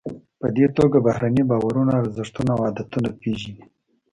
[0.39, 3.57] په دې توګه بهرني باورونه، ارزښتونه او عادتونه پیژنئ.